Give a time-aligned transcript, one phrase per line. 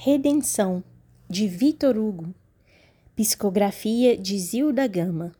[0.00, 0.84] Redenção,
[1.28, 2.32] de Vitor Hugo.
[3.16, 5.32] Psicografia de Zilda Gama.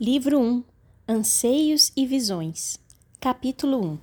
[0.00, 0.64] Livro 1
[1.06, 2.78] Anseios e Visões.
[3.20, 3.98] Capítulo 1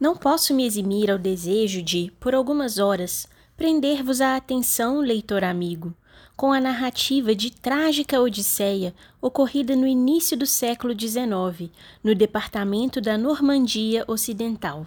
[0.00, 5.94] Não posso me eximir ao desejo de, por algumas horas, prender-vos a atenção, leitor amigo,
[6.34, 11.70] com a narrativa de trágica odisseia ocorrida no início do século XIX,
[12.02, 14.86] no departamento da Normandia Ocidental.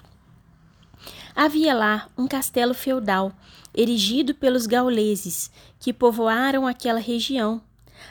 [1.41, 3.31] Havia lá um castelo feudal,
[3.73, 5.49] erigido pelos gauleses,
[5.79, 7.61] que povoaram aquela região,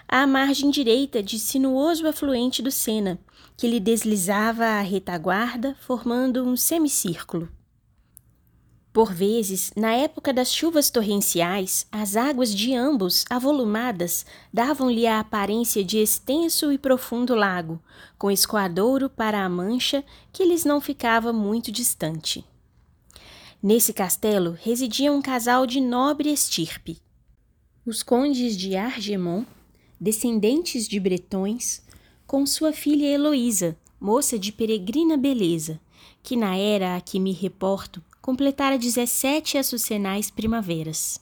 [0.09, 3.19] à margem direita de sinuoso afluente do Sena,
[3.55, 7.51] que lhe deslizava à retaguarda, formando um semicírculo.
[8.95, 15.85] Por vezes, na época das chuvas torrenciais, as águas de ambos, avolumadas, davam-lhe a aparência
[15.85, 17.79] de extenso e profundo lago,
[18.17, 20.03] com escoadouro para a mancha
[20.33, 22.43] que lhes não ficava muito distante.
[23.61, 26.99] Nesse castelo residia um casal de nobre estirpe.
[27.85, 29.45] Os condes de Argemon,
[30.01, 31.83] descendentes de bretões,
[32.25, 35.81] com sua filha Heloísa, moça de peregrina beleza,
[36.23, 41.21] que na era a que me reporto completara dezessete açucenais primaveras.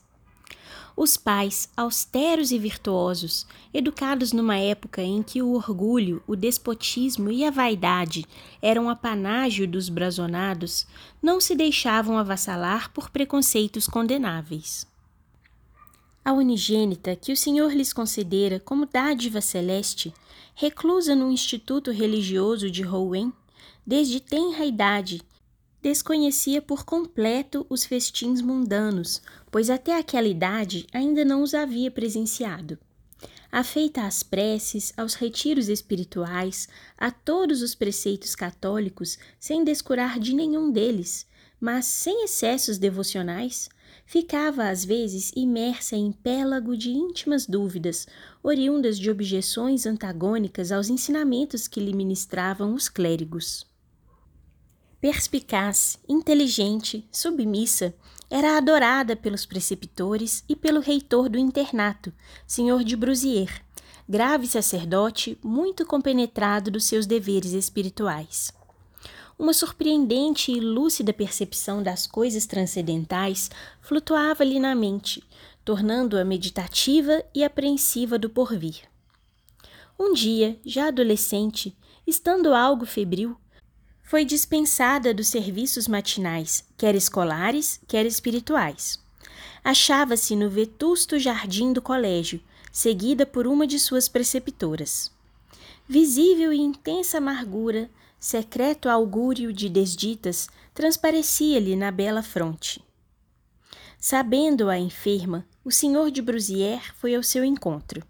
[0.99, 7.45] Os pais, austeros e virtuosos, educados numa época em que o orgulho, o despotismo e
[7.45, 8.25] a vaidade
[8.59, 10.87] eram apanágio dos brazonados,
[11.21, 14.87] não se deixavam avassalar por preconceitos condenáveis.
[16.25, 20.11] A unigênita que o Senhor lhes concedera como dádiva celeste,
[20.55, 23.31] reclusa no instituto religioso de Rouen,
[23.85, 25.21] desde tenra idade,
[25.87, 32.77] desconhecia por completo os festins mundanos, pois até aquela idade ainda não os havia presenciado.
[33.49, 40.69] Afeita às preces, aos retiros espirituais, a todos os preceitos católicos, sem descurar de nenhum
[40.69, 41.25] deles,
[41.57, 43.69] mas sem excessos devocionais,
[44.05, 48.05] ficava às vezes imersa em pélago de íntimas dúvidas,
[48.43, 53.65] oriundas de objeções antagônicas aos ensinamentos que lhe ministravam os clérigos.
[54.99, 57.93] Perspicaz, inteligente, submissa,
[58.31, 62.11] era adorada pelos preceptores e pelo reitor do internato,
[62.47, 63.63] senhor de Brusier,
[64.09, 68.51] grave sacerdote muito compenetrado dos seus deveres espirituais.
[69.37, 75.23] Uma surpreendente e lúcida percepção das coisas transcendentais flutuava-lhe na mente,
[75.63, 78.81] tornando-a meditativa e apreensiva do porvir.
[79.99, 83.37] Um dia, já adolescente, estando algo febril,
[84.07, 88.97] foi dispensada dos serviços matinais, quer escolares, quer espirituais.
[89.61, 92.39] Achava-se no vetusto jardim do colégio,
[92.71, 95.11] seguida por uma de suas preceptoras.
[95.85, 102.81] Visível e intensa amargura, secreto augúrio de desditas, transparecia-lhe na bela fronte.
[103.99, 108.01] Sabendo a enferma, o senhor de Brusier foi ao seu encontro.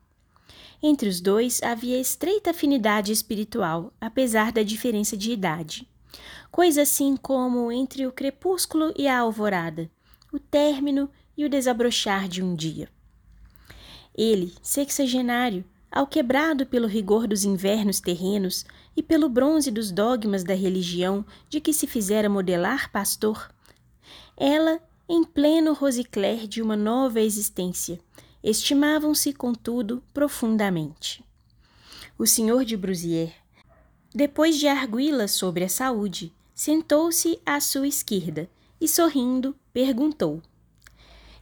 [0.82, 5.88] Entre os dois havia estreita afinidade espiritual, apesar da diferença de idade.
[6.52, 9.90] Coisa assim como entre o crepúsculo e a alvorada,
[10.32, 12.90] o término e o desabrochar de um dia.
[14.16, 21.26] Ele, sexagenário, alquebrado pelo rigor dos invernos terrenos e pelo bronze dos dogmas da religião
[21.50, 23.50] de que se fizera modelar pastor,
[24.36, 24.80] ela,
[25.10, 28.00] em pleno rosicler de uma nova existência,
[28.50, 31.24] estimavam-se, contudo, profundamente.
[32.18, 33.34] O senhor de Brusier,
[34.14, 38.50] depois de arguí-la sobre a saúde, sentou-se à sua esquerda
[38.80, 40.42] e, sorrindo, perguntou: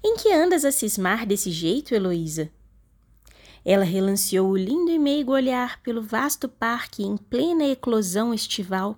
[0.04, 2.52] Em que andas a cismar desse jeito, Heloísa?
[3.64, 8.98] Ela relanceou o lindo e meigo olhar pelo vasto parque em plena eclosão estival,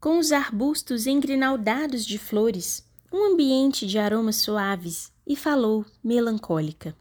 [0.00, 6.96] com os arbustos engrinaldados de flores, um ambiente de aromas suaves, e falou, melancólica.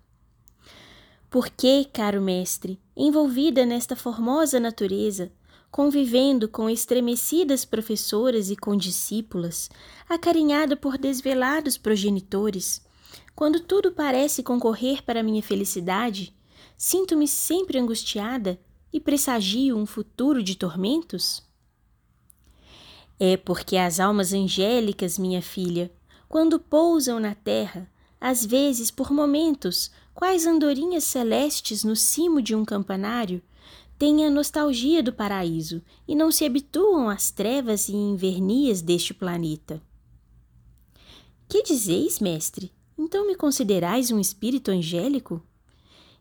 [1.31, 5.31] Por que, caro mestre, envolvida nesta formosa natureza,
[5.71, 9.69] convivendo com estremecidas professoras e condiscípulas,
[10.09, 12.85] acarinhada por desvelados progenitores,
[13.33, 16.35] quando tudo parece concorrer para minha felicidade,
[16.77, 18.59] sinto-me sempre angustiada
[18.91, 21.41] e pressagio um futuro de tormentos?
[23.17, 25.89] É porque as almas angélicas, minha filha,
[26.27, 27.89] quando pousam na terra,
[28.19, 29.91] às vezes por momentos,
[30.21, 33.41] quais andorinhas celestes no cimo de um campanário,
[33.97, 39.81] têm a nostalgia do paraíso e não se habituam às trevas e invernias deste planeta.
[41.49, 42.71] Que dizeis, mestre?
[42.95, 45.41] Então me considerais um espírito angélico?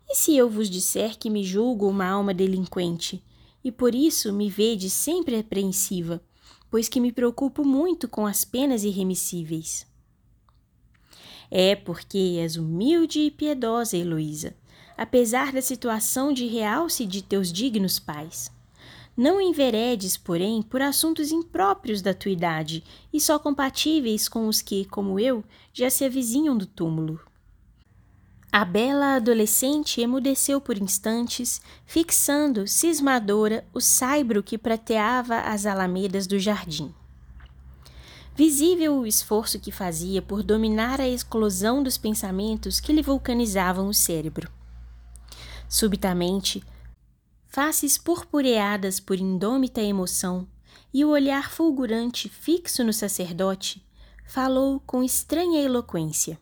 [0.08, 3.22] E se eu vos disser que me julgo uma alma delinquente,
[3.62, 6.22] e por isso me vedes sempre apreensiva,
[6.70, 9.89] pois que me preocupo muito com as penas irremissíveis?
[11.50, 14.54] É porque és humilde e piedosa, Heloísa,
[14.96, 18.50] apesar da situação de realce de teus dignos pais.
[19.16, 24.84] Não enveredes, porém, por assuntos impróprios da tua idade e só compatíveis com os que,
[24.84, 27.20] como eu, já se avizinham do túmulo.
[28.52, 36.38] A bela adolescente emudeceu por instantes, fixando, cismadora, o saibro que prateava as alamedas do
[36.38, 36.92] jardim.
[38.34, 43.94] Visível o esforço que fazia por dominar a explosão dos pensamentos que lhe vulcanizavam o
[43.94, 44.50] cérebro.
[45.68, 46.64] Subitamente,
[47.46, 50.46] faces purpureadas por indômita emoção
[50.92, 53.84] e o olhar fulgurante fixo no sacerdote,
[54.26, 56.38] falou com estranha eloquência.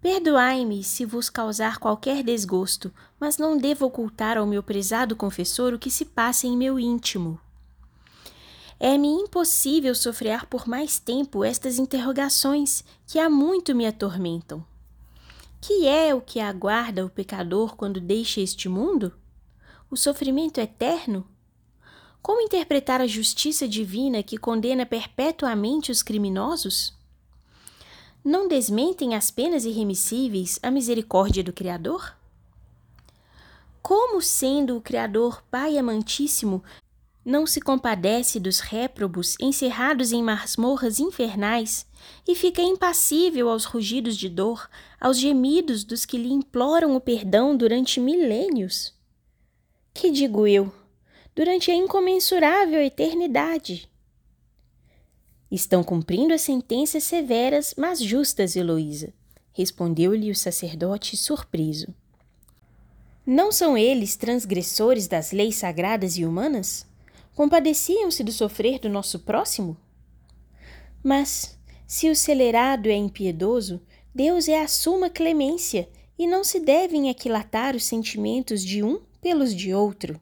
[0.00, 5.78] Perdoai-me se vos causar qualquer desgosto, mas não devo ocultar ao meu prezado confessor o
[5.78, 7.40] que se passa em meu íntimo.
[8.80, 14.64] É-me impossível sofrer por mais tempo estas interrogações que há muito me atormentam.
[15.60, 19.12] Que é o que aguarda o pecador quando deixa este mundo?
[19.90, 21.26] O sofrimento eterno?
[22.22, 26.96] Como interpretar a justiça divina que condena perpetuamente os criminosos?
[28.28, 32.14] não desmentem as penas irremissíveis a misericórdia do Criador?
[33.80, 36.62] Como, sendo o Criador Pai amantíssimo,
[37.28, 41.84] não se compadece dos réprobos encerrados em masmorras infernais
[42.26, 44.66] e fica impassível aos rugidos de dor,
[44.98, 48.94] aos gemidos dos que lhe imploram o perdão durante milênios?
[49.92, 50.72] Que digo eu?
[51.36, 53.90] Durante a incomensurável eternidade.
[55.50, 59.12] Estão cumprindo as sentenças severas, mas justas, Heloísa,
[59.52, 61.94] respondeu-lhe o sacerdote surpreso.
[63.26, 66.88] Não são eles transgressores das leis sagradas e humanas?
[67.38, 69.76] Compadeciam-se do sofrer do nosso próximo?
[71.04, 71.56] Mas,
[71.86, 73.80] se o celerado é impiedoso,
[74.12, 75.88] Deus é a suma clemência
[76.18, 80.20] e não se devem aquilatar os sentimentos de um pelos de outro.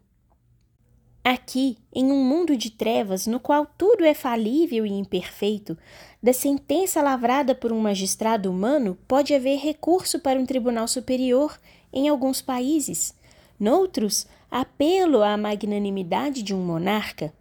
[1.25, 5.75] Aqui, em um mundo de trevas no qual tudo é falível e imperfeito,
[6.23, 11.59] da sentença lavrada por um magistrado humano pode haver recurso para um tribunal superior
[11.91, 13.15] em alguns países,
[13.59, 17.33] noutros, apelo à magnanimidade de um monarca.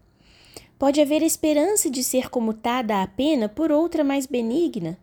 [0.77, 4.97] Pode haver esperança de ser comutada a pena por outra mais benigna,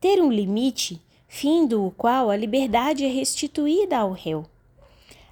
[0.00, 4.46] ter um limite, findo o qual a liberdade é restituída ao réu.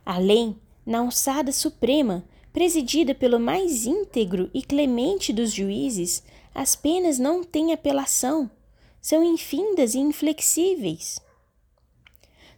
[0.04, 6.22] Além, na alçada suprema, presidida pelo mais íntegro e clemente dos juízes,
[6.54, 8.50] as penas não têm apelação,
[9.00, 11.20] são infindas e inflexíveis.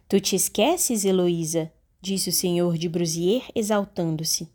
[0.09, 1.71] Tu te esqueces, Heloísa,
[2.03, 4.49] disse o senhor de Brusier, exaltando-se,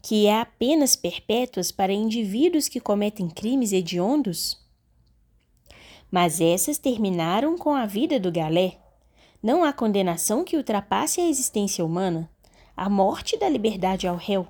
[0.00, 4.56] que há penas perpétuas para indivíduos que cometem crimes hediondos?
[6.08, 8.78] Mas essas terminaram com a vida do galé.
[9.42, 12.30] Não há condenação que ultrapasse a existência humana,
[12.76, 14.46] a morte da liberdade ao réu.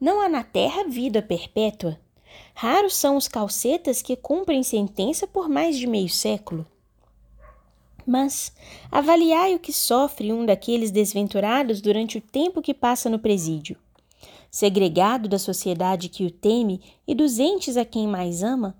[0.00, 2.00] Não há na terra vida perpétua.
[2.54, 6.66] Raros são os calcetas que cumprem sentença por mais de meio século.
[8.08, 8.52] Mas
[8.90, 13.76] avaliai o que sofre um daqueles desventurados durante o tempo que passa no presídio.
[14.50, 18.74] Segregado da sociedade que o teme e dos entes a quem mais ama,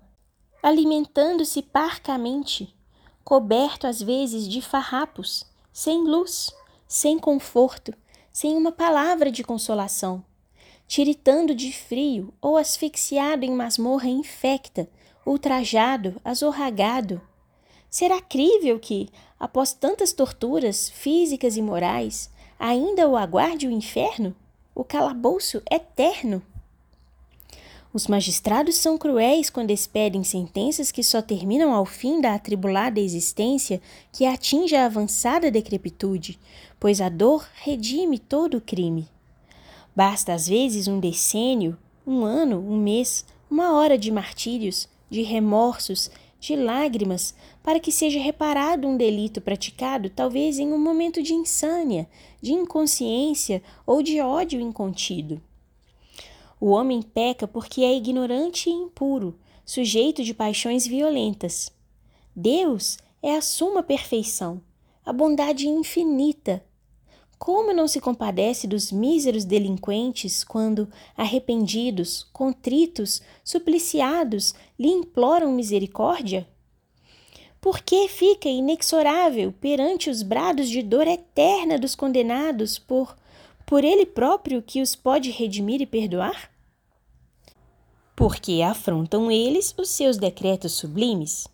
[0.63, 2.75] alimentando-se parcamente,
[3.23, 6.51] coberto às vezes de farrapos, sem luz,
[6.87, 7.93] sem conforto,
[8.33, 10.25] sem uma palavra de consolação
[10.89, 14.89] tiritando de frio ou asfixiado em masmorra infecta,
[15.23, 17.21] ultrajado, azorragado.
[17.89, 22.29] Será crível que, após tantas torturas físicas e morais,
[22.59, 24.35] ainda o aguarde o inferno,
[24.75, 26.41] o calabouço eterno?
[27.91, 33.81] Os magistrados são cruéis quando expedem sentenças que só terminam ao fim da atribulada existência
[34.13, 36.39] que atinge a avançada decrepitude,
[36.79, 39.07] pois a dor redime todo o crime.
[39.95, 46.11] Basta às vezes um decênio, um ano, um mês, uma hora de martírios, de remorsos,
[46.39, 52.09] de lágrimas, para que seja reparado um delito praticado talvez em um momento de insânia,
[52.41, 55.41] de inconsciência ou de ódio incontido.
[56.59, 61.71] O homem peca porque é ignorante e impuro, sujeito de paixões violentas.
[62.35, 64.61] Deus é a suma perfeição,
[65.05, 66.63] a bondade infinita,
[67.39, 76.47] como não se compadece dos míseros delinquentes quando, arrependidos, contritos, supliciados, lhe imploram misericórdia?
[77.59, 83.17] Por que fica inexorável perante os brados de dor eterna dos condenados por
[83.65, 86.51] por ele próprio que os pode redimir e perdoar?
[88.15, 91.47] Porque afrontam eles os seus decretos sublimes?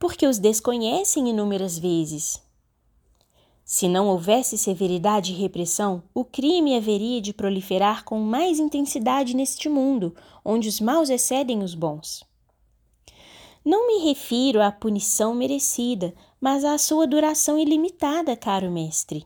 [0.00, 2.42] porque os desconhecem inúmeras vezes.
[3.72, 9.68] Se não houvesse severidade e repressão, o crime haveria de proliferar com mais intensidade neste
[9.68, 10.12] mundo,
[10.44, 12.24] onde os maus excedem os bons.
[13.64, 19.24] Não me refiro à punição merecida, mas à sua duração ilimitada, caro mestre.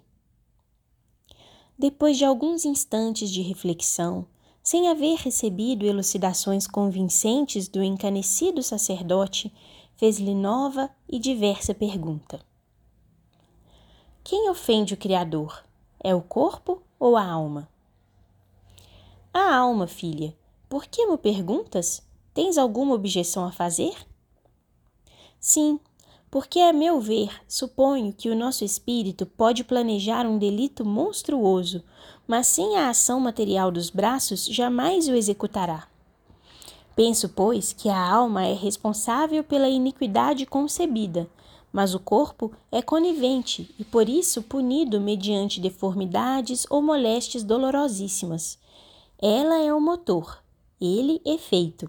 [1.79, 4.27] Depois de alguns instantes de reflexão,
[4.63, 9.51] sem haver recebido elucidações convincentes do encanecido sacerdote,
[9.97, 12.45] fez-lhe nova e diversa pergunta.
[14.27, 15.63] Quem ofende o Criador?
[16.03, 17.69] É o corpo ou a alma?
[19.35, 20.35] A alma, filha.
[20.67, 22.03] Por que me perguntas?
[22.33, 23.95] Tens alguma objeção a fazer?
[25.39, 25.79] Sim,
[26.31, 31.85] porque, a meu ver, suponho que o nosso espírito pode planejar um delito monstruoso,
[32.27, 35.87] mas sem a ação material dos braços jamais o executará.
[36.97, 41.29] Penso, pois, que a alma é responsável pela iniquidade concebida,
[41.75, 48.57] mas o corpo é conivente e por isso punido mediante deformidades ou moléstias dolorosíssimas.
[49.21, 50.41] Ela é o motor,
[50.81, 51.89] ele efeito.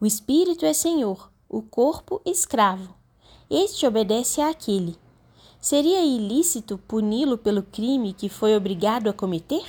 [0.00, 2.92] O espírito é senhor, o corpo escravo.
[3.48, 4.96] Este obedece àquele.
[5.60, 9.64] Seria ilícito puni-lo pelo crime que foi obrigado a cometer?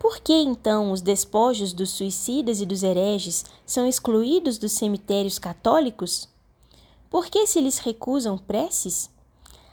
[0.00, 6.28] Por que então os despojos dos suicidas e dos hereges são excluídos dos cemitérios católicos?
[7.16, 9.10] Por que se lhes recusam preces?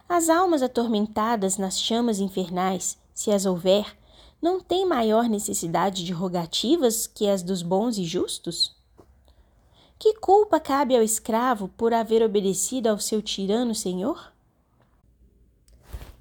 [0.08, 3.98] As almas atormentadas nas chamas infernais, se as houver,
[4.42, 8.74] não têm maior necessidade de rogativas que as dos bons e justos?
[10.00, 14.33] Que culpa cabe ao escravo por haver obedecido ao seu tirano senhor?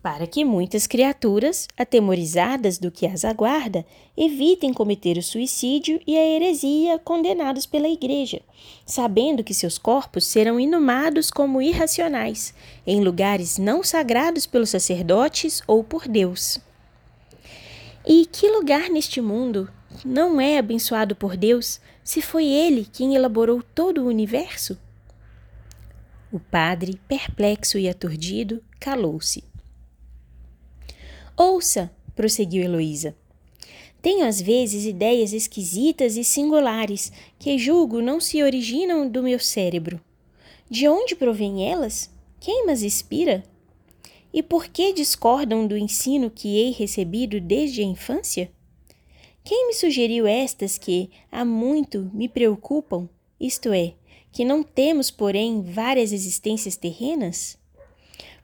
[0.03, 6.27] Para que muitas criaturas, atemorizadas do que as aguarda, evitem cometer o suicídio e a
[6.27, 8.43] heresia condenados pela Igreja,
[8.85, 12.53] sabendo que seus corpos serão inumados como irracionais,
[12.85, 16.59] em lugares não sagrados pelos sacerdotes ou por Deus.
[18.05, 19.71] E que lugar neste mundo
[20.05, 24.77] não é abençoado por Deus se foi ele quem elaborou todo o universo?
[26.33, 29.52] O padre, perplexo e aturdido, calou-se.
[31.37, 33.17] Ouça, prosseguiu Heloísa.
[34.03, 40.01] Tenho às vezes ideias esquisitas e singulares que julgo não se originam do meu cérebro.
[40.69, 42.11] De onde provêm elas?
[42.41, 43.45] Quem mas inspira?
[44.33, 48.51] E por que discordam do ensino que hei recebido desde a infância?
[49.45, 53.09] Quem me sugeriu estas que, há muito, me preocupam,
[53.39, 53.95] isto é,
[54.33, 57.59] que não temos, porém, várias existências terrenas?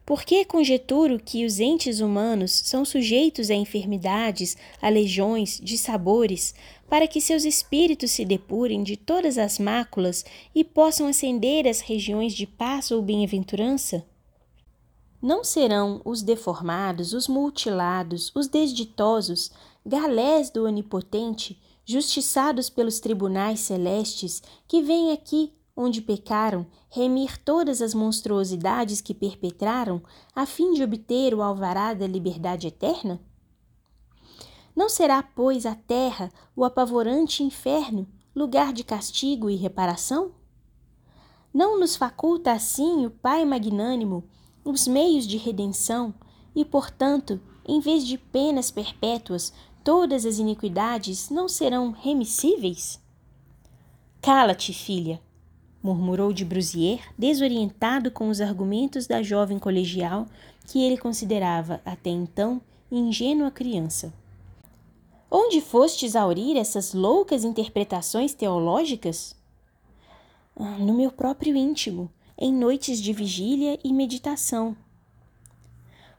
[0.09, 6.55] Por que conjeturo que os entes humanos são sujeitos a enfermidades, a legiões, dissabores,
[6.89, 10.25] para que seus espíritos se depurem de todas as máculas
[10.55, 14.03] e possam ascender às regiões de paz ou bem-aventurança?
[15.21, 19.51] Não serão os deformados, os mutilados, os desditosos,
[19.85, 27.95] galés do Onipotente, justiçados pelos tribunais celestes, que vêm aqui, onde pecaram, remir todas as
[27.95, 30.03] monstruosidades que perpetraram,
[30.35, 33.21] a fim de obter o alvará da liberdade eterna?
[34.75, 40.33] Não será, pois, a terra o apavorante inferno, lugar de castigo e reparação?
[41.55, 44.25] Não nos faculta assim o Pai magnânimo
[44.65, 46.13] os meios de redenção
[46.57, 49.53] e, portanto, em vez de penas perpétuas,
[49.85, 53.01] todas as iniquidades não serão remissíveis?
[54.21, 55.23] Cala-te, filha,
[55.83, 60.27] murmurou de Brusier, desorientado com os argumentos da jovem colegial
[60.67, 64.13] que ele considerava até então ingênua criança.
[65.31, 69.37] Onde fostes aurir essas loucas interpretações teológicas?
[70.57, 74.77] Ah, no meu próprio íntimo, em noites de vigília e meditação.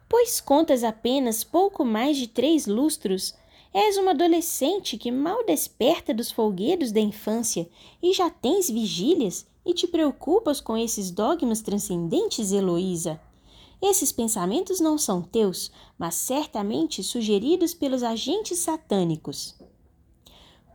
[0.07, 3.33] Pois contas apenas pouco mais de três lustros
[3.73, 7.69] És uma adolescente que mal desperta dos folguedos da infância
[8.01, 13.21] e já tens vigílias e te preocupas com esses dogmas transcendentes, Heloísa.
[13.81, 19.55] Esses pensamentos não são teus, mas certamente sugeridos pelos agentes satânicos.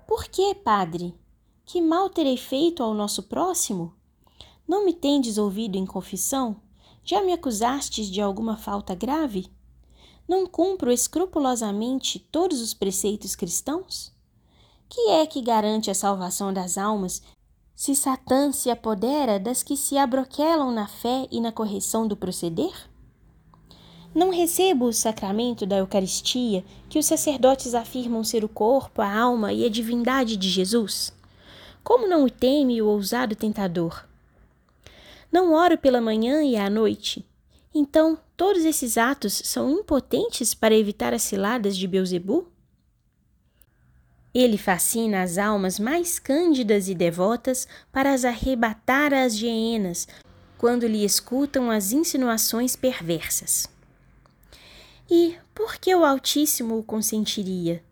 [0.06, 1.14] Por que, padre?
[1.66, 3.92] Que mal terei feito ao nosso próximo?
[4.66, 6.56] Não me tendes ouvido em confissão?
[7.02, 9.50] Já me acusastes de alguma falta grave?
[10.28, 14.12] Não cumpro escrupulosamente todos os preceitos cristãos?
[14.88, 17.22] Que é que garante a salvação das almas
[17.74, 22.72] se Satã se apodera das que se abroquelam na fé e na correção do proceder?
[24.14, 29.52] Não recebo o sacramento da Eucaristia, que os sacerdotes afirmam ser o corpo, a alma
[29.52, 31.12] e a divindade de Jesus?
[31.82, 34.06] Como não o teme o ousado tentador?
[35.32, 37.26] Não oro pela manhã e à noite.
[37.74, 42.46] Então, todos esses atos são impotentes para evitar as ciladas de Beuzebu?
[44.32, 50.06] Ele fascina as almas mais cândidas e devotas para as arrebatar às hienas,
[50.56, 53.68] quando lhe escutam as insinuações perversas.
[55.10, 57.82] E por que o Altíssimo o consentiria?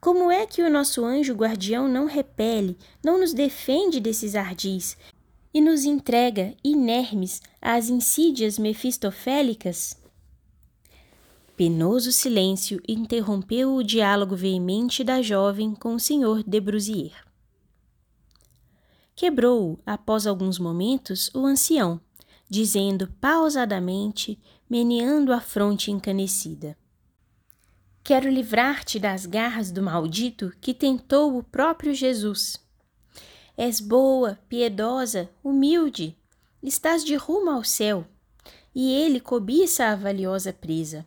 [0.00, 4.96] Como é que o nosso anjo guardião não repele, não nos defende desses ardis
[5.52, 10.00] e nos entrega, inermes, às insídias mefistofélicas?
[11.56, 17.12] Penoso silêncio interrompeu o diálogo veemente da jovem com o senhor de Brusier.
[19.14, 22.00] Quebrou-o, após alguns momentos, o ancião,
[22.48, 26.76] dizendo pausadamente, meneando a fronte encanecida:
[28.02, 32.61] Quero livrar-te das garras do maldito que tentou o próprio Jesus.
[33.56, 36.16] És boa, piedosa, humilde,
[36.62, 38.06] estás de rumo ao céu,
[38.74, 41.06] e ele cobiça a valiosa presa.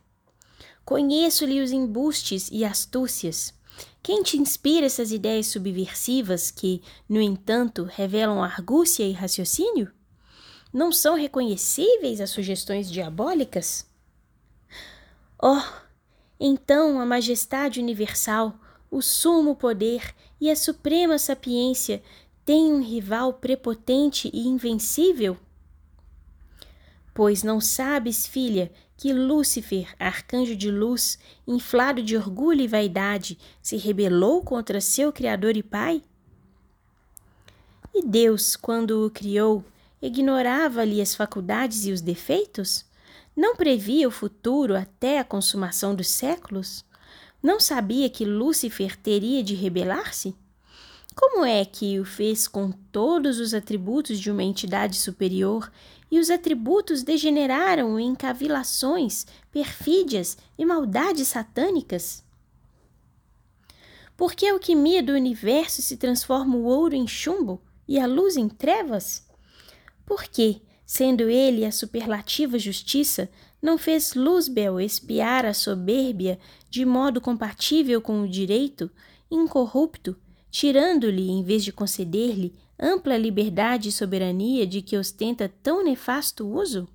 [0.84, 3.52] Conheço-lhe os embustes e astúcias.
[4.00, 9.90] Quem te inspira essas ideias subversivas que, no entanto, revelam argúcia e raciocínio?
[10.72, 13.84] Não são reconhecíveis as sugestões diabólicas?
[15.42, 15.62] Oh,
[16.38, 18.54] então a majestade universal,
[18.90, 22.02] o sumo poder e a suprema sapiência
[22.46, 25.36] têm um rival prepotente e invencível?
[27.12, 33.76] Pois não sabes, filha, que Lúcifer, arcanjo de luz, inflado de orgulho e vaidade, se
[33.76, 36.00] rebelou contra seu Criador e Pai?
[37.92, 39.64] E Deus, quando o criou,
[40.00, 42.84] ignorava-lhe as faculdades e os defeitos?
[43.34, 46.84] Não previa o futuro até a consumação dos séculos?
[47.42, 50.36] Não sabia que Lúcifer teria de rebelar-se?
[51.18, 55.72] Como é que o fez com todos os atributos de uma entidade superior
[56.10, 62.22] e os atributos degeneraram em cavilações, perfídias e maldades satânicas?
[64.14, 68.36] Por que a alquimia do universo se transforma o ouro em chumbo e a luz
[68.36, 69.26] em trevas?
[70.04, 73.28] Por que, Sendo ele a superlativa justiça,
[73.60, 76.38] não fez Luzbel espiar a soberbia
[76.70, 78.88] de modo compatível com o direito,
[79.28, 80.16] incorrupto,
[80.58, 86.88] tirando-lhe, em vez de conceder-lhe, ampla liberdade e soberania de que ostenta tão nefasto uso?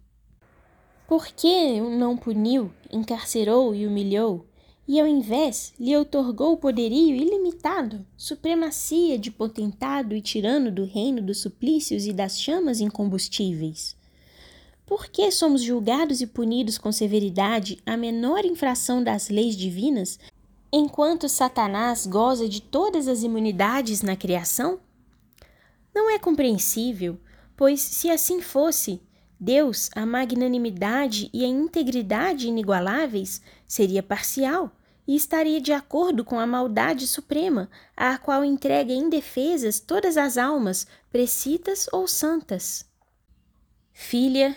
[1.07, 4.47] Por que não puniu, encarcerou e humilhou,
[4.87, 11.37] e ao invés lhe outorgou poderio ilimitado, supremacia de potentado e tirano do reino dos
[11.37, 13.95] suplícios e das chamas incombustíveis.
[14.87, 20.17] Por que somos julgados e punidos com severidade a menor infração das leis divinas,
[20.71, 24.79] enquanto Satanás goza de todas as imunidades na criação?
[25.93, 27.19] Não é compreensível,
[27.57, 29.01] pois se assim fosse,
[29.39, 34.71] Deus, a magnanimidade e a integridade inigualáveis, seria parcial
[35.07, 40.85] e estaria de acordo com a maldade suprema, à qual entrega indefesas todas as almas,
[41.11, 42.85] precitas ou santas.
[43.91, 44.55] Filha,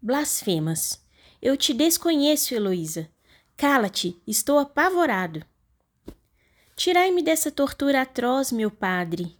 [0.00, 1.04] blasfemas.
[1.40, 3.08] Eu te desconheço, Heloísa.
[3.56, 5.44] Cala-te, estou apavorado.
[6.76, 9.34] Tirai-me dessa tortura atroz, meu padre.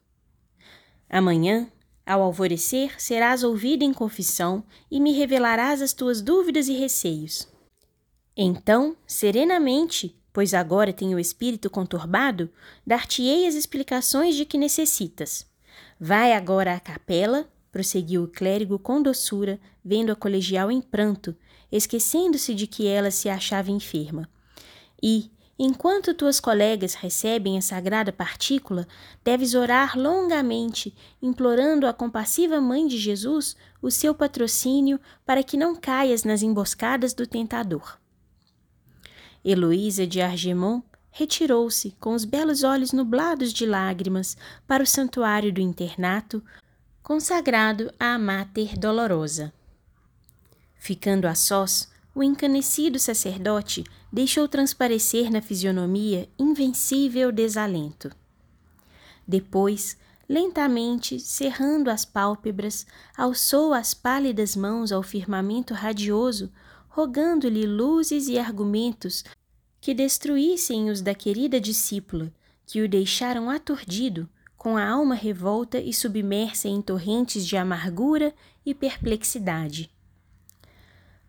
[1.08, 1.70] Amanhã,
[2.04, 7.46] ao alvorecer, serás ouvida em confissão e me revelarás as tuas dúvidas e receios.
[8.34, 12.50] Então, serenamente, pois agora tenho o espírito conturbado,
[12.86, 15.46] dar-te-ei as explicações de que necessitas.
[16.00, 21.36] Vai agora à capela, prosseguiu o clérigo com doçura, vendo a colegial em pranto,
[21.70, 24.26] esquecendo-se de que ela se achava enferma.
[25.02, 28.86] E, enquanto tuas colegas recebem a sagrada partícula,
[29.24, 35.74] deves orar longamente, implorando à compassiva Mãe de Jesus o seu patrocínio para que não
[35.74, 37.98] caias nas emboscadas do tentador.
[39.44, 45.62] Heloísa de Argemon retirou-se, com os belos olhos nublados de lágrimas, para o santuário do
[45.62, 46.44] internato,
[47.02, 49.50] consagrado à Mater Dolorosa.
[50.74, 58.10] Ficando a sós, o encanecido sacerdote deixou transparecer na fisionomia invencível desalento.
[59.28, 66.50] Depois, lentamente, cerrando as pálpebras, alçou as pálidas mãos ao firmamento radioso,
[66.88, 69.22] rogando-lhe luzes e argumentos
[69.78, 72.32] que destruíssem os da querida discípula,
[72.64, 74.26] que o deixaram aturdido,
[74.56, 79.94] com a alma revolta e submersa em torrentes de amargura e perplexidade.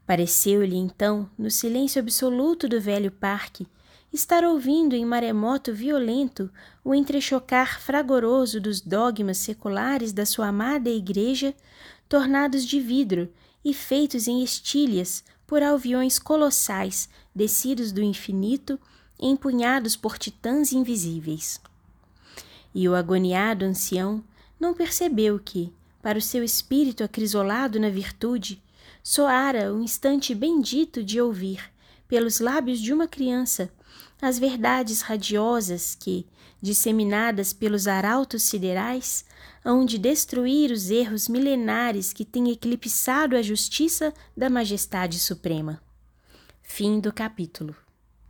[0.07, 3.67] Pareceu-lhe então, no silêncio absoluto do velho parque,
[4.11, 6.49] estar ouvindo em maremoto violento
[6.81, 11.53] o entrechocar fragoroso dos dogmas seculares da sua amada Igreja,
[12.07, 13.29] tornados de vidro
[13.65, 18.79] e feitos em estilhas por alviões colossais descidos do infinito,
[19.19, 21.59] empunhados por titãs invisíveis.
[22.73, 24.23] E o agoniado ancião
[24.57, 28.63] não percebeu que, para o seu espírito acrisolado na virtude,
[29.09, 31.71] soara o um instante bendito de ouvir,
[32.09, 33.71] pelos lábios de uma criança,
[34.21, 36.27] as verdades radiosas que,
[36.61, 39.23] disseminadas pelos arautos siderais,
[39.63, 45.81] hão de destruir os erros milenares que têm eclipsado a justiça da majestade suprema.
[46.61, 47.73] Fim do capítulo.